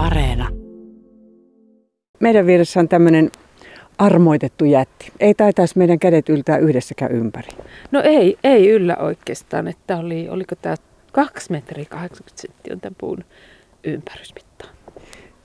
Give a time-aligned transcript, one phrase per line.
[0.00, 0.48] Areena.
[2.20, 3.30] Meidän vieressä on tämmöinen
[3.98, 5.12] armoitettu jätti.
[5.20, 7.48] Ei taitaisi meidän kädet yltää yhdessäkään ympäri.
[7.90, 9.68] No ei, ei yllä oikeastaan.
[9.68, 10.74] Että oli, oliko tämä
[11.12, 13.24] 2 metriä 80 senttiä on tämän puun
[13.84, 14.64] ympärysmitta.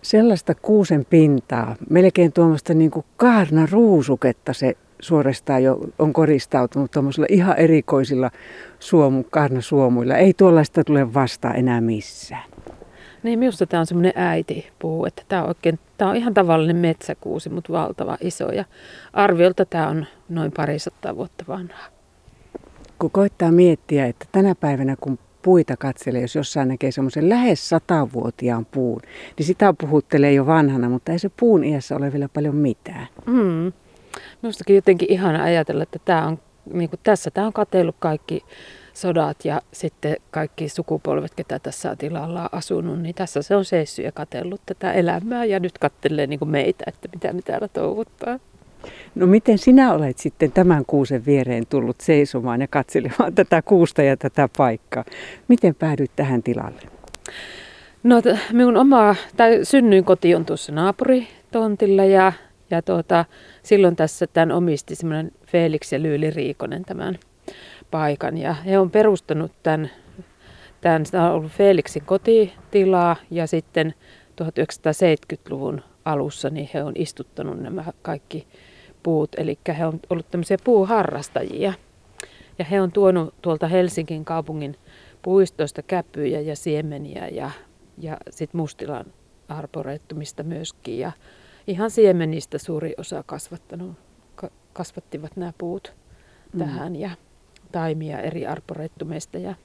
[0.01, 7.27] Sellaista kuusen pintaa, melkein tuommoista niin kuin kaarna ruusuketta se suorastaan jo on koristautunut tuommoisilla
[7.29, 8.31] ihan erikoisilla
[8.79, 10.17] suomu, kaarnasuomuilla.
[10.17, 12.43] Ei tuollaista tule vastaan enää missään.
[13.25, 17.49] Niin, minusta tämä on semmoinen äitipuu, että tämä on, oikein, tämä on ihan tavallinen metsäkuusi,
[17.49, 18.51] mutta valtava iso.
[18.51, 18.65] Ja
[19.13, 21.83] arviolta tämä on noin parisataa vuotta vanha.
[22.99, 28.65] Kun koittaa miettiä, että tänä päivänä kun puita katselee, jos jossain näkee semmoisen lähes satavuotiaan
[28.65, 29.01] puun,
[29.37, 33.07] niin sitä puhuttelee jo vanhana, mutta ei se puun iässä ole vielä paljon mitään.
[33.25, 33.73] Mm.
[34.41, 36.39] Minustakin jotenkin ihana ajatella, että tämä on,
[36.73, 38.43] niin kuin tässä tämä on katellut kaikki
[38.95, 44.05] sodat ja sitten kaikki sukupolvet, ketä tässä tilalla on asunut, niin tässä se on seissyt
[44.05, 48.39] ja katellut tätä elämää ja nyt kattelee niin kuin meitä, että mitä me täällä toivottaa.
[49.15, 54.17] No miten sinä olet sitten tämän kuusen viereen tullut seisomaan ja katselemaan tätä kuusta ja
[54.17, 55.05] tätä paikkaa?
[55.47, 56.81] Miten päädyit tähän tilalle?
[58.03, 62.33] No minun oma, tai synnyin koti on tuossa naapuritontilla ja,
[62.71, 63.25] ja tuota,
[63.63, 67.17] silloin tässä tämän omisti semmoinen Felix ja Lyyli Riikonen tämän
[67.91, 68.37] paikan.
[68.37, 69.89] Ja he on perustanut tämän,
[70.81, 73.93] tämän tämä on ollut Felixin kotitilaa ja sitten
[74.41, 78.47] 1970-luvun alussa niin he on istuttanut nämä kaikki
[79.03, 79.29] puut.
[79.37, 81.73] Eli he on ollut tämmöisiä puuharrastajia.
[82.59, 84.75] Ja he on tuonut tuolta Helsingin kaupungin
[85.21, 87.51] puistoista käpyjä ja siemeniä ja,
[87.97, 89.05] ja sitten mustilan
[89.47, 90.99] arboreettumista myöskin.
[90.99, 91.11] Ja
[91.67, 93.97] ihan siemenistä suuri osa kasvattanut,
[94.73, 95.93] kasvattivat nämä puut
[96.53, 96.59] mm.
[96.59, 96.95] tähän.
[96.95, 97.09] Ja
[97.75, 99.37] taimia eri arboreettumeista.
[99.37, 99.55] Ja,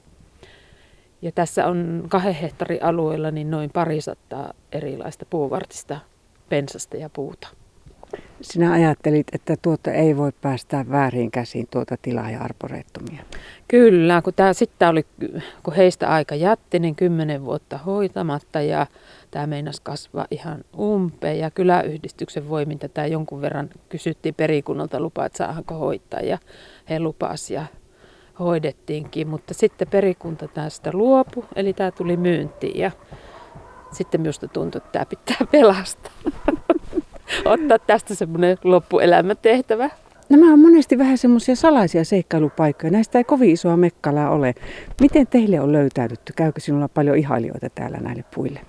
[1.21, 5.99] ja tässä on kahden hehtaarin alueella niin noin parisataa erilaista puuvartista,
[6.49, 7.47] pensasta ja puuta.
[8.41, 13.23] Sinä ajattelit, että tuota ei voi päästää väärin käsiin tuota tilaa ja arboreettumia.
[13.67, 15.05] Kyllä, kun tämä sitten oli,
[15.63, 18.87] kun heistä aika jättinen, kymmenen vuotta hoitamatta ja
[19.31, 25.37] tämä meinasi kasvaa ihan umpeen ja kyläyhdistyksen voimin tätä jonkun verran kysyttiin perikunnalta lupaa, että
[25.37, 26.37] saadaanko hoitaa ja
[26.89, 27.80] he lupasivat ja
[28.41, 32.91] hoidettiinkin, mutta sitten perikunta tästä luopu, eli tämä tuli myyntiin ja
[33.91, 36.11] sitten minusta tuntui, että tämä pitää pelastaa.
[37.45, 39.89] Ottaa tästä semmoinen loppuelämätehtävä.
[40.29, 42.91] Nämä on monesti vähän semmoisia salaisia seikkailupaikkoja.
[42.91, 44.55] Näistä ei kovin isoa mekkalaa ole.
[45.01, 46.33] Miten teille on löytäydytty?
[46.35, 48.59] Käykö sinulla paljon ihailijoita täällä näille puille?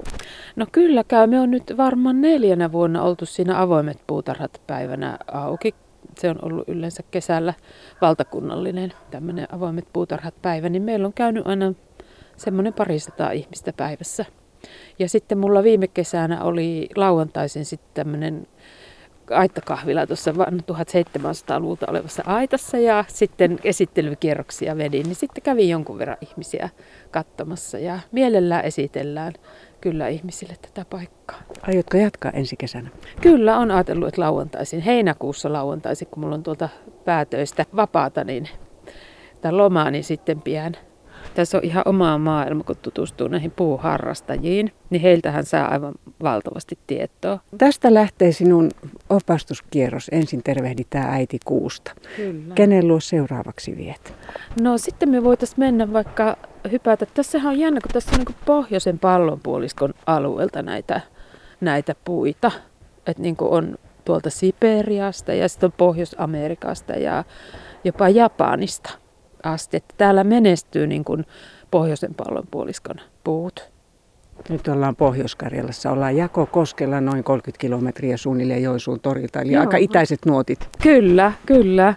[0.57, 1.27] No kyllä käy.
[1.27, 5.75] Me on nyt varmaan neljänä vuonna oltu siinä avoimet puutarhat päivänä auki
[6.21, 7.55] se on ollut yleensä kesällä
[8.01, 11.73] valtakunnallinen tämmöinen avoimet puutarhat päivä, niin meillä on käynyt aina
[12.37, 14.25] semmoinen parisataa ihmistä päivässä.
[14.99, 18.47] Ja sitten mulla viime kesänä oli lauantaisin sitten tämmöinen
[19.31, 26.69] aittakahvila tuossa 1700-luvulta olevassa aitassa ja sitten esittelykierroksia vedin, niin sitten kävi jonkun verran ihmisiä
[27.11, 29.33] katsomassa ja mielellään esitellään
[29.81, 31.43] kyllä ihmisille tätä paikkaa.
[31.63, 32.89] Aiotko jatkaa ensi kesänä?
[33.21, 36.69] Kyllä, on ajatellut, että lauantaisin, heinäkuussa lauantaisin, kun mulla on tuolta
[37.05, 38.49] päätöistä vapaata, niin
[39.41, 40.77] tai lomaa, niin sitten pian.
[41.35, 47.39] Tässä on ihan oma maailma, kun tutustuu näihin puuharrastajiin, niin heiltähän saa aivan valtavasti tietoa.
[47.59, 48.71] Tästä lähtee sinun
[49.11, 50.09] opastuskierros.
[50.13, 51.93] Ensin tervehditään äiti kuusta.
[52.17, 52.55] Kyllä.
[52.55, 54.15] Kenen luo seuraavaksi viet?
[54.61, 56.37] No sitten me voitaisiin mennä vaikka
[56.73, 57.07] hypätä.
[57.07, 61.01] Tässähän on jännä, kun tässä on niin pohjoisen pallonpuoliskon alueelta näitä,
[61.61, 62.51] näitä puita.
[63.07, 67.25] Että niin on tuolta Siperiasta ja sitten on Pohjois-Amerikasta ja
[67.85, 69.02] jopa Japanista
[69.43, 69.77] asti.
[69.77, 71.27] Että täällä menestyy niin kuin
[71.71, 73.73] pohjoisen pallonpuoliskon puut.
[74.49, 79.61] Nyt ollaan Pohjois-Karjalassa, ollaan Jakokoskella noin 30 kilometriä suunnilleen Joensuun torilta, eli Joo.
[79.61, 80.69] aika itäiset nuotit.
[80.83, 81.95] Kyllä, kyllä.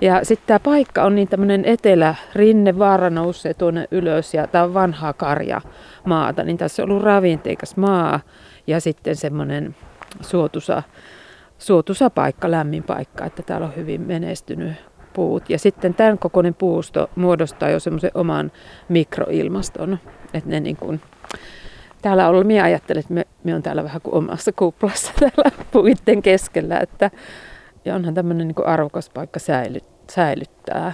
[0.00, 4.74] Ja sitten tämä paikka on niin tämmöinen etelärinne, vaara nousee tuonne ylös ja tämä on
[4.74, 5.60] vanhaa karja
[6.04, 8.20] maata, niin tässä on ollut ravinteikas maa
[8.66, 9.74] ja sitten semmoinen
[10.20, 10.82] suotusa,
[11.58, 14.72] suotusa paikka, lämmin paikka, että täällä on hyvin menestynyt
[15.12, 15.50] puut.
[15.50, 18.52] Ja sitten tämän kokoinen puusto muodostaa jo semmoisen oman
[18.88, 19.98] mikroilmaston,
[20.34, 21.00] että ne niin kuin,
[22.02, 26.22] täällä on, minä ajattelen, että me, me on täällä vähän kuin omassa kuplassa täällä puitten
[26.22, 27.10] keskellä, että
[27.84, 30.92] ja onhan tämmöinen niin arvokas paikka säilyt, säilyttää.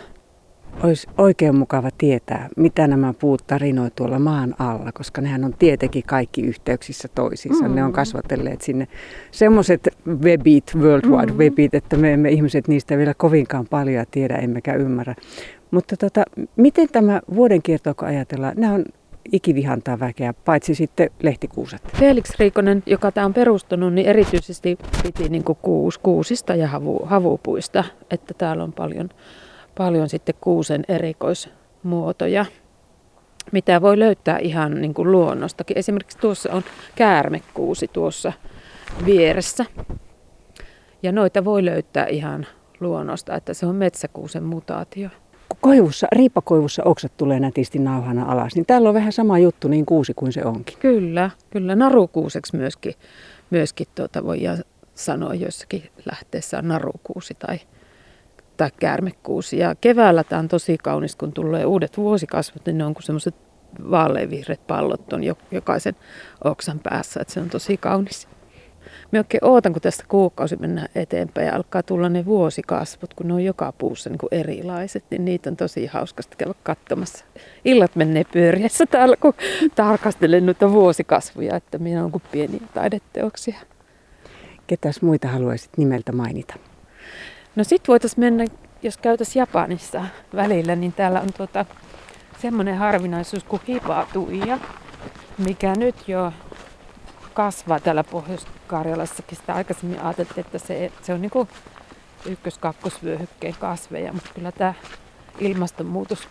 [0.83, 6.03] Olisi oikein mukava tietää, mitä nämä puut tarinoi tuolla maan alla, koska nehän on tietenkin
[6.07, 7.69] kaikki yhteyksissä toisiinsa.
[7.69, 7.75] Mm.
[7.75, 7.95] Ne on mm.
[7.95, 8.89] kasvatelleet sinne
[9.31, 9.89] semmoiset
[10.23, 11.39] webit, World Wide mm.
[11.39, 15.15] Webit, että me emme ihmiset niistä vielä kovinkaan paljon tiedä, emmekä ymmärrä.
[15.71, 16.23] Mutta tota,
[16.57, 18.85] miten tämä vuoden kierto, kun ajatellaan, nämä on
[19.33, 21.83] ikivihantaa väkeä, paitsi sitten lehtikuuset.
[21.99, 27.01] Felix Riikonen, joka tämä on perustunut, niin erityisesti piti niin kuin kuus, kuusista ja havu,
[27.05, 29.09] havupuista, että täällä on paljon,
[29.79, 32.45] paljon sitten kuusen erikoismuotoja,
[33.53, 35.79] mitä voi löytää ihan niin kuin luonnostakin.
[35.79, 36.63] Esimerkiksi tuossa on
[36.95, 38.33] käärmekuusi tuossa
[39.05, 39.65] vieressä.
[41.03, 42.47] Ja noita voi löytää ihan
[42.81, 45.09] luonnosta, että se on metsäkuusen mutaatio.
[45.49, 49.87] Kun koivussa, riippakoivussa oksat tulee nätisti nauhana alas, niin täällä on vähän sama juttu niin
[49.87, 50.79] kuusi kuin se onkin.
[50.79, 52.95] Kyllä, kyllä narukuuseksi myöskin,
[53.51, 54.65] myöskin tuota voidaan
[54.95, 57.59] sanoa jossakin lähteessä on narukuusi tai,
[58.57, 59.59] tai käärmekuusi.
[59.59, 63.35] Ja keväällä tämä on tosi kaunis, kun tulee uudet vuosikasvut, niin ne on kuin semmoiset
[63.91, 65.97] vaaleanvihreät pallot on jokaisen
[66.45, 68.29] oksan päässä, että se on tosi kaunis.
[69.13, 73.35] Mä oikein ootan, kun tästä kuukausi mennään eteenpäin ja alkaa tulla ne vuosikasvut, kun ne
[73.35, 77.25] on joka puussa niin kuin erilaiset, niin niitä on tosi hauskasti käydä katsomassa.
[77.65, 79.35] Illat menee pyöriessä täällä, kun
[79.75, 83.59] tarkastelen noita vuosikasvuja, että minä on kuin pieniä taideteoksia.
[84.67, 86.55] Ketäs muita haluaisit nimeltä mainita?
[87.57, 88.45] No sit voitaisiin mennä,
[88.83, 90.05] jos käytäisiin Japanissa
[90.35, 91.65] välillä, niin täällä on tuota,
[92.43, 94.59] semmoinen harvinaisuus kuin hipatuija,
[95.39, 96.33] mikä nyt jo
[97.35, 99.39] kasvaa täällä Pohjois-Karjalassakin.
[99.39, 101.49] Sitä aikaisemmin ajateltiin, että se, se on niin
[102.27, 104.75] ykkös-kakkosvyöhykkeen kasveja, mutta kyllä tämä
[105.39, 106.29] ilmastonmuutos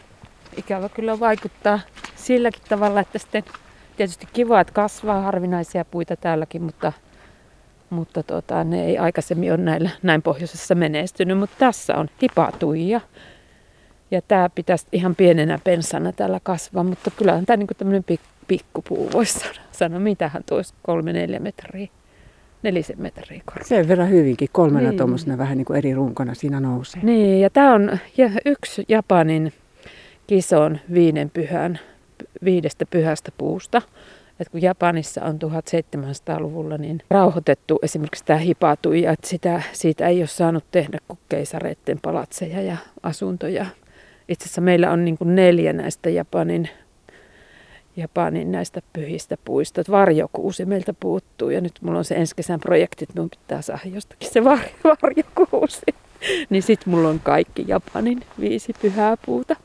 [0.58, 1.80] ikävä kyllä vaikuttaa
[2.16, 3.44] silläkin tavalla, että sitten
[3.98, 6.94] tietysti kiva, että kasvaa harvinaisia puita täälläkin, mutta,
[7.90, 13.02] mutta tota, ne ei aikaisemmin ole näillä, näin pohjoisessa menestynyt, mutta tässä on hipatuija.
[14.12, 18.06] Ja tämä pitäisi ihan pienenä pensana täällä kasvaa, mutta kyllähän tämä niin tämmöinen
[18.48, 19.40] pikkupuu voisi
[19.72, 20.00] sanoa.
[20.00, 21.88] Mitähän tuossa kolme, neljä metriä,
[22.64, 23.64] nelisen metriä korkea.
[23.64, 24.98] Sen verran hyvinkin, kolmena niin.
[24.98, 27.04] tuommoisena vähän niin kuin eri runkona siinä nousee.
[27.04, 29.54] Niin, ja tämä on ja yksi Japanin
[30.28, 31.80] kison viiden pyhän,
[32.44, 33.82] viidestä pyhästä puusta.
[34.40, 40.28] Et kun Japanissa on 1700-luvulla niin rauhoitettu esimerkiksi tämä hipatuja, että sitä, siitä ei ole
[40.28, 43.66] saanut tehdä kuin keisareiden palatseja ja asuntoja.
[44.28, 46.70] Itse asiassa meillä on niin neljä näistä Japanin
[47.98, 49.82] Japanin näistä pyhistä puista.
[49.92, 53.82] Varjokuusi meiltä puuttuu ja nyt mulla on se ensi kesän projekti, että minun pitää saada
[53.86, 54.60] jostakin se var,
[55.04, 55.82] varjokuusi.
[56.50, 59.56] niin sit mulla on kaikki Japanin viisi pyhää puuta.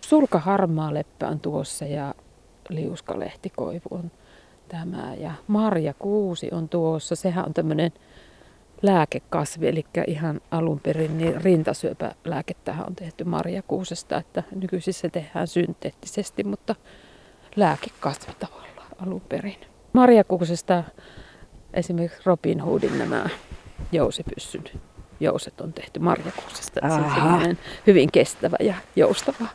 [0.00, 2.14] Sulka harmaa leppä on tuossa ja
[2.68, 4.10] liuskalehtikoivu on
[4.70, 5.14] tämä.
[5.14, 7.16] Ja Marja Kuusi on tuossa.
[7.16, 7.92] Sehän on tämmöinen
[8.82, 16.44] lääkekasvi, eli ihan alun perin niin rintasyöpälääkettähän on tehty marjakuusesta, että nykyisin se tehdään synteettisesti,
[16.44, 16.74] mutta
[17.56, 19.60] lääkekasvi tavallaan alun perin.
[19.92, 20.84] Marjakuusesta
[21.74, 23.28] esimerkiksi Robin Hoodin nämä
[23.92, 24.64] jousipyssyn
[25.20, 26.80] jouset on tehty marjakuusesta.
[26.88, 27.56] Se on
[27.86, 29.46] hyvin kestävä ja joustava.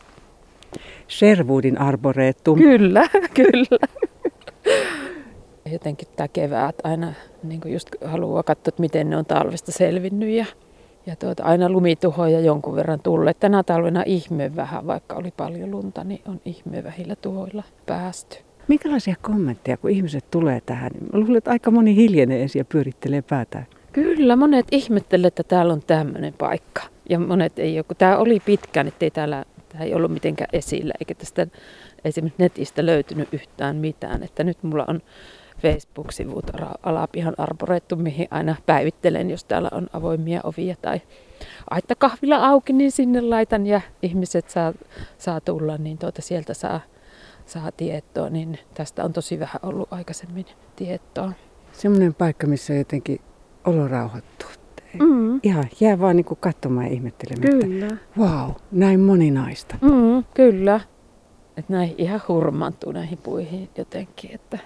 [1.09, 2.59] Sherwoodin arboretum.
[2.59, 3.87] Kyllä, kyllä.
[5.71, 7.13] Jotenkin tämä kevät aina
[7.43, 10.45] niin just haluaa katsoa, että miten ne on talvesta selvinnyt ja
[11.07, 13.39] ja tuota, aina lumituhoja jonkun verran tulleet.
[13.39, 18.37] Tänä talvena ihme vähän, vaikka oli paljon lunta, niin on ihme vähillä tuhoilla päästy.
[18.67, 20.91] Minkälaisia kommentteja, kun ihmiset tulee tähän?
[21.13, 23.65] Mä luulen, että aika moni hiljenee ensin ja pyörittelee päätään.
[23.91, 26.81] Kyllä, monet ihmettelee, että täällä on tämmöinen paikka.
[27.09, 30.93] Ja monet ei ole, kun tämä oli pitkään, ettei täällä tämä ei ollut mitenkään esillä,
[30.99, 31.47] eikä tästä
[32.05, 34.23] esimerkiksi netistä löytynyt yhtään mitään.
[34.23, 35.01] Että nyt mulla on
[35.61, 36.51] Facebook-sivut
[36.83, 41.01] Alapihan Arboretum, mihin aina päivittelen, jos täällä on avoimia ovia tai
[41.69, 44.73] aittakahvila auki, niin sinne laitan ja ihmiset saa,
[45.17, 46.79] saa tulla, niin tuota sieltä saa,
[47.45, 51.31] saa tietoa, niin tästä on tosi vähän ollut aikaisemmin tietoa.
[51.71, 53.21] Semmoinen paikka, missä jotenkin
[53.65, 54.49] olo rauhoittuu.
[54.99, 55.39] Mm.
[55.43, 57.59] Ihan jää vaan niin katsomaan ja ihmettelemään.
[57.59, 57.97] Kyllä.
[58.17, 59.75] Wow, näin moninaista.
[59.81, 60.79] Mm, kyllä.
[61.57, 64.59] Että näin ihan hurmaantuu näihin puihin jotenkin, että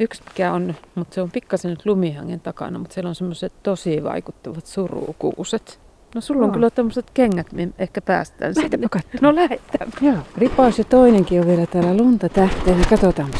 [0.00, 4.04] Yksi mikä on, mutta se on pikkasen nyt lumihangen takana, mutta siellä on semmoiset tosi
[4.04, 5.80] vaikuttavat surukuuset.
[6.14, 6.54] No sulla on no.
[6.54, 8.88] kyllä tämmöiset kengät, me ehkä päästään sinne.
[9.20, 9.90] No lähdetään.
[10.00, 12.82] Joo, ripaus ja toinenkin on vielä täällä lunta tähteen.
[12.90, 13.30] Katsotaan.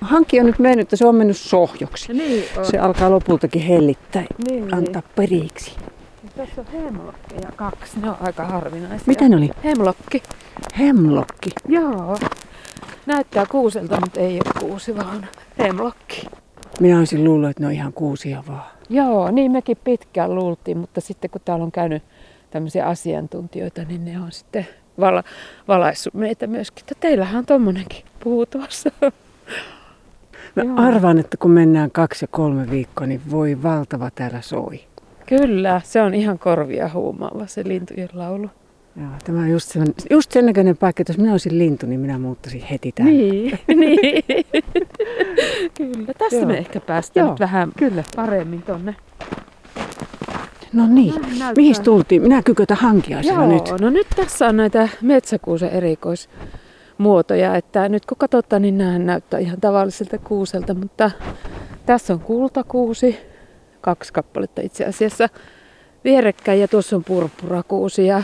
[0.00, 2.12] Hankki on nyt mennyt, että se on mennyt sohjoksi.
[2.12, 2.66] Niin on.
[2.66, 4.74] Se alkaa lopultakin hellittää, niin.
[4.74, 5.76] antaa periksi.
[6.36, 9.04] Tässä on hemlokkeja kaksi, ne on aika harvinaisia.
[9.06, 9.50] Mitä ne oli?
[9.64, 10.22] Hemlokki.
[10.78, 11.50] Hemlokki?
[11.68, 12.18] Joo.
[13.06, 15.26] Näyttää kuuselta, mutta ei ole kuusi, vaan
[15.58, 16.26] hemlokki.
[16.80, 18.70] Minä olisin luullut, että ne on ihan kuusia vaan.
[18.88, 22.02] Joo, niin mekin pitkään luultiin, mutta sitten kun täällä on käynyt
[22.50, 24.66] tämmöisiä asiantuntijoita, niin ne on sitten
[25.00, 25.24] vala,
[25.68, 28.90] valaissut meitä myöskin, että teillähän on tommonenkin puu tuossa.
[30.56, 30.74] Mä Joo.
[30.76, 34.80] arvaan, että kun mennään kaksi ja kolme viikkoa, niin voi valtava täällä soi.
[35.26, 38.50] Kyllä, se on ihan korvia huumaava se lintujen laulu.
[38.96, 42.00] Joo, tämä on just sen, just sen näköinen paikka, että jos minä olisin lintu, niin
[42.00, 43.12] minä muuttaisin heti tänne.
[43.12, 44.24] Niin, niin.
[45.78, 46.46] kyllä, tästä Joo.
[46.46, 48.04] me ehkä päästään Joo, nyt vähän kyllä.
[48.16, 48.96] paremmin tonne.
[50.72, 51.14] No niin,
[51.56, 52.22] mihin tultiin?
[52.22, 53.80] Minä kykötä hankiaisella Joo, nyt.
[53.80, 59.60] no nyt tässä on näitä metsäkuusen erikoismuotoja, että nyt kun katsotaan, niin nämä näyttää ihan
[59.60, 61.10] tavalliselta kuuselta, mutta
[61.86, 63.18] tässä on kultakuusi,
[63.80, 65.28] kaksi kappaletta itse asiassa
[66.04, 68.22] vierekkäin ja tuossa on purppurakuusi ja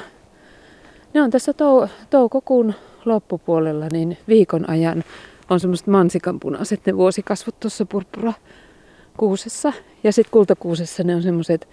[1.16, 5.04] ne on tässä tou- toukokuun loppupuolella niin viikon ajan
[5.50, 9.72] on semmoiset mansikanpunaiset ne vuosikasvut tuossa purppurakuusessa
[10.04, 11.68] ja sitten kultakuusessa ne on semmoiset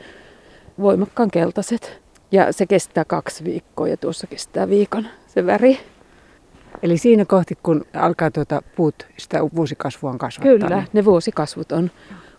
[0.80, 5.80] voimakkaan keltaiset ja se kestää kaksi viikkoa ja tuossa kestää viikon se väri.
[6.84, 10.60] Eli siinä kohti, kun alkaa tuota puut sitä vuosikasvua kasvattaa.
[10.60, 10.88] Kyllä, niin...
[10.94, 11.92] ne vuosikasvut on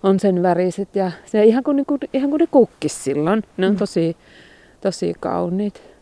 [0.03, 3.43] on sen väriset ja se ihan kuin, niin kuin, ihan kuin ne kukkis silloin.
[3.57, 3.79] Ne on mm.
[3.79, 4.17] tosi,
[4.81, 5.94] tosi kauniit.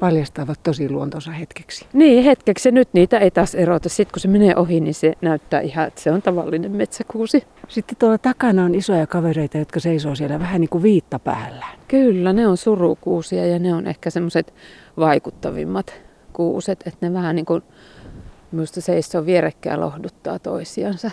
[0.00, 1.86] Paljastavat tosi luontoisa hetkeksi.
[1.92, 2.72] Niin, hetkeksi.
[2.72, 3.88] Nyt niitä ei taas erota.
[3.88, 7.44] Sitten kun se menee ohi, niin se näyttää ihan, että se on tavallinen metsäkuusi.
[7.68, 11.66] Sitten tuolla takana on isoja kavereita, jotka seisoo siellä vähän niin kuin viitta päällä.
[11.88, 14.54] Kyllä, ne on surukuusia ja ne on ehkä semmoiset
[14.96, 15.94] vaikuttavimmat
[16.32, 17.62] kuuset, että ne vähän niin kuin
[18.52, 21.10] minusta seisoo vierekkäin lohduttaa toisiansa.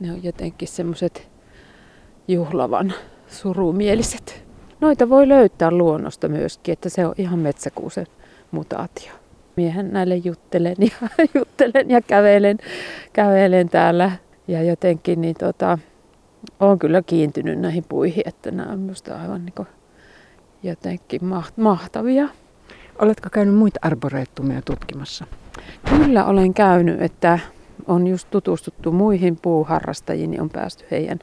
[0.00, 1.28] Ne on jotenkin semmoiset
[2.28, 2.92] juhlavan
[3.26, 4.37] surumieliset.
[4.80, 8.06] Noita voi löytää luonnosta myöskin, että se on ihan metsäkuusen
[8.50, 9.12] mutaatio.
[9.56, 12.58] Miehen näille juttelen ja, juttelen ja kävelen,
[13.12, 14.10] kävelen täällä
[14.48, 15.78] ja jotenkin niin tota,
[16.60, 19.66] olen kyllä kiintynyt näihin puihin, että nämä on minusta aivan niin
[20.62, 21.20] jotenkin
[21.56, 22.28] mahtavia.
[22.98, 25.26] Oletko käynyt muita arboreettumia tutkimassa?
[25.88, 27.38] Kyllä olen käynyt, että
[27.86, 31.18] on just tutustuttu muihin puuharrastajiin, niin on päästy heidän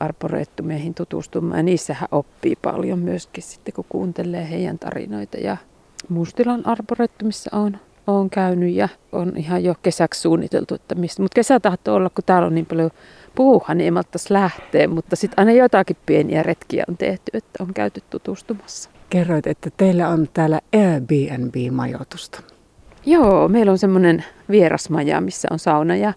[0.00, 1.58] arboreettumeihin tutustumaan.
[1.58, 5.36] Ja niissähän oppii paljon myöskin sitten, kun kuuntelee heidän tarinoita.
[5.36, 5.56] Ja
[6.08, 11.22] Mustilan arboreettumissa on, on käynyt ja on ihan jo kesäksi suunniteltu, että mistä.
[11.22, 12.90] Mutta kesä tahtoo olla, kun täällä on niin paljon
[13.34, 14.88] puuha, niin ei lähteä.
[14.88, 18.90] Mutta sitten aina jotakin pieniä retkiä on tehty, että on käyty tutustumassa.
[19.10, 22.42] Kerroit, että teillä on täällä Airbnb-majoitusta.
[23.06, 26.12] Joo, meillä on semmoinen vierasmaja, missä on sauna ja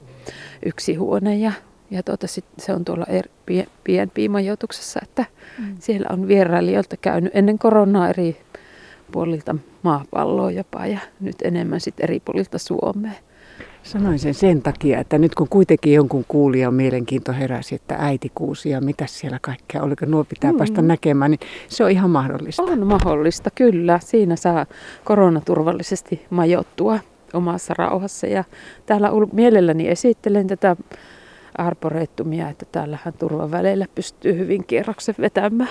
[0.65, 1.51] yksi huone ja
[1.92, 5.25] ja tuota, sit se on tuolla er, pien, pienpiimajoituksessa, että
[5.60, 5.75] mm.
[5.80, 8.38] siellä on vierailijoilta käynyt ennen koronaa eri
[9.12, 13.12] puolilta maapalloa jopa ja nyt enemmän sitten eri puolilta Suomea.
[13.84, 18.70] Sanoin sen sen takia, että nyt kun kuitenkin jonkun kuulijan mielenkiinto heräsi, että äiti kuusi
[18.70, 20.58] ja mitä siellä kaikkea, oliko nuo pitää mm.
[20.58, 22.63] päästä näkemään, niin se on ihan mahdollista.
[22.63, 24.00] On mahdollista, kyllä.
[24.04, 24.65] Siinä saa
[25.04, 27.00] koronaturvallisesti majoittua
[27.34, 28.27] omassa rauhassa.
[28.27, 28.44] Ja
[28.86, 30.75] täällä mielelläni esittelen tätä
[31.58, 35.70] arboreettumia, että täällähän turvaväleillä pystyy hyvin kierroksen vetämään.